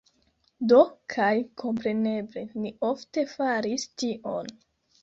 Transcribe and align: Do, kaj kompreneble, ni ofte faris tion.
Do, 0.71 0.79
kaj 1.15 1.29
kompreneble, 1.63 2.47
ni 2.65 2.75
ofte 2.91 3.29
faris 3.37 3.89
tion. 4.03 4.53